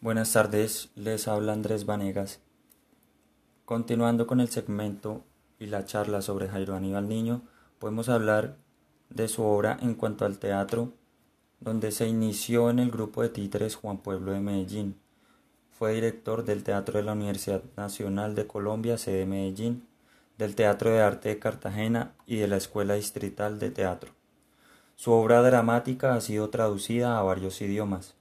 Buenas 0.00 0.32
tardes, 0.32 0.90
les 0.94 1.26
habla 1.26 1.52
Andrés 1.52 1.84
Vanegas. 1.84 2.38
Continuando 3.64 4.28
con 4.28 4.38
el 4.38 4.48
segmento 4.48 5.24
y 5.58 5.66
la 5.66 5.86
charla 5.86 6.22
sobre 6.22 6.46
Jairo 6.46 6.76
Aníbal 6.76 7.08
Niño, 7.08 7.42
podemos 7.80 8.08
hablar 8.08 8.58
de 9.10 9.26
su 9.26 9.42
obra 9.42 9.76
en 9.82 9.94
cuanto 9.94 10.24
al 10.24 10.38
teatro, 10.38 10.92
donde 11.58 11.90
se 11.90 12.06
inició 12.06 12.70
en 12.70 12.78
el 12.78 12.92
grupo 12.92 13.22
de 13.22 13.30
títeres 13.30 13.74
Juan 13.74 13.98
Pueblo 13.98 14.30
de 14.30 14.38
Medellín. 14.38 14.94
Fue 15.76 15.94
director 15.94 16.44
del 16.44 16.62
Teatro 16.62 16.98
de 16.98 17.04
la 17.04 17.14
Universidad 17.14 17.64
Nacional 17.76 18.36
de 18.36 18.46
Colombia, 18.46 18.98
sede 18.98 19.26
Medellín, 19.26 19.84
del 20.38 20.54
Teatro 20.54 20.90
de 20.90 21.00
Arte 21.00 21.30
de 21.30 21.40
Cartagena 21.40 22.12
y 22.24 22.36
de 22.36 22.46
la 22.46 22.56
Escuela 22.56 22.94
Distrital 22.94 23.58
de 23.58 23.72
Teatro. 23.72 24.12
Su 24.94 25.10
obra 25.10 25.42
dramática 25.42 26.14
ha 26.14 26.20
sido 26.20 26.50
traducida 26.50 27.18
a 27.18 27.22
varios 27.22 27.60
idiomas. 27.60 28.14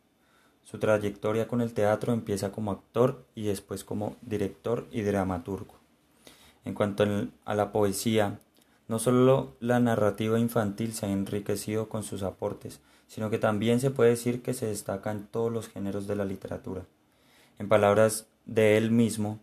Su 0.69 0.79
trayectoria 0.79 1.47
con 1.47 1.61
el 1.61 1.73
teatro 1.73 2.11
empieza 2.11 2.51
como 2.51 2.71
actor 2.71 3.23
y 3.35 3.45
después 3.45 3.85
como 3.85 4.17
director 4.21 4.85
y 4.91 5.01
dramaturgo. 5.01 5.75
En 6.65 6.73
cuanto 6.73 7.05
a 7.45 7.55
la 7.55 7.71
poesía, 7.71 8.41
no 8.89 8.99
solo 8.99 9.55
la 9.61 9.79
narrativa 9.79 10.37
infantil 10.37 10.91
se 10.91 11.05
ha 11.05 11.09
enriquecido 11.09 11.87
con 11.87 12.03
sus 12.03 12.21
aportes, 12.21 12.81
sino 13.07 13.29
que 13.29 13.37
también 13.37 13.79
se 13.79 13.91
puede 13.91 14.09
decir 14.09 14.41
que 14.41 14.53
se 14.53 14.65
destaca 14.65 15.09
en 15.09 15.27
todos 15.27 15.53
los 15.53 15.69
géneros 15.69 16.05
de 16.05 16.17
la 16.17 16.25
literatura. 16.25 16.83
En 17.59 17.69
palabras 17.69 18.27
de 18.45 18.75
él 18.75 18.91
mismo, 18.91 19.39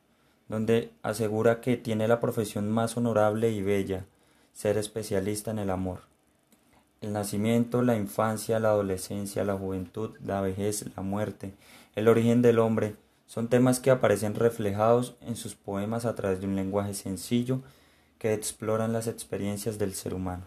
donde 0.50 0.90
asegura 1.02 1.62
que 1.62 1.78
tiene 1.78 2.06
la 2.06 2.20
profesión 2.20 2.70
más 2.70 2.98
honorable 2.98 3.50
y 3.50 3.62
bella, 3.62 4.04
ser 4.52 4.76
especialista 4.76 5.52
en 5.52 5.58
el 5.58 5.70
amor. 5.70 6.00
El 7.04 7.12
nacimiento, 7.12 7.82
la 7.82 7.96
infancia, 7.96 8.58
la 8.58 8.70
adolescencia, 8.70 9.44
la 9.44 9.58
juventud, 9.58 10.16
la 10.24 10.40
vejez, 10.40 10.86
la 10.96 11.02
muerte, 11.02 11.52
el 11.96 12.08
origen 12.08 12.40
del 12.40 12.58
hombre, 12.58 12.96
son 13.26 13.48
temas 13.48 13.78
que 13.78 13.90
aparecen 13.90 14.34
reflejados 14.34 15.14
en 15.20 15.36
sus 15.36 15.54
poemas 15.54 16.06
a 16.06 16.14
través 16.14 16.40
de 16.40 16.46
un 16.46 16.56
lenguaje 16.56 16.94
sencillo 16.94 17.60
que 18.18 18.32
exploran 18.32 18.94
las 18.94 19.06
experiencias 19.06 19.76
del 19.78 19.92
ser 19.92 20.14
humano. 20.14 20.46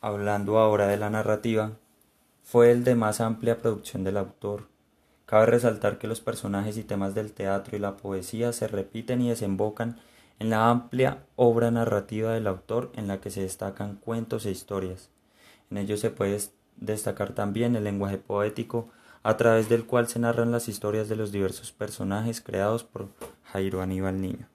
Hablando 0.00 0.58
ahora 0.58 0.86
de 0.86 0.98
la 0.98 1.10
narrativa, 1.10 1.72
fue 2.44 2.70
el 2.70 2.84
de 2.84 2.94
más 2.94 3.20
amplia 3.20 3.58
producción 3.58 4.04
del 4.04 4.18
autor. 4.18 4.68
Cabe 5.26 5.46
resaltar 5.46 5.98
que 5.98 6.06
los 6.06 6.20
personajes 6.20 6.76
y 6.76 6.84
temas 6.84 7.12
del 7.16 7.32
teatro 7.32 7.76
y 7.76 7.80
la 7.80 7.96
poesía 7.96 8.52
se 8.52 8.68
repiten 8.68 9.20
y 9.20 9.30
desembocan 9.30 9.98
en 10.38 10.50
la 10.50 10.70
amplia 10.70 11.24
obra 11.36 11.70
narrativa 11.70 12.32
del 12.32 12.46
autor 12.46 12.90
en 12.94 13.08
la 13.08 13.20
que 13.20 13.30
se 13.30 13.42
destacan 13.42 13.96
cuentos 13.96 14.46
e 14.46 14.50
historias. 14.50 15.10
En 15.70 15.78
ello 15.78 15.96
se 15.96 16.10
puede 16.10 16.38
destacar 16.76 17.32
también 17.32 17.76
el 17.76 17.84
lenguaje 17.84 18.18
poético 18.18 18.88
a 19.22 19.36
través 19.36 19.68
del 19.68 19.86
cual 19.86 20.06
se 20.06 20.18
narran 20.18 20.52
las 20.52 20.68
historias 20.68 21.08
de 21.08 21.16
los 21.16 21.32
diversos 21.32 21.72
personajes 21.72 22.40
creados 22.40 22.84
por 22.84 23.08
Jairo 23.44 23.80
Aníbal 23.80 24.20
Niño. 24.20 24.53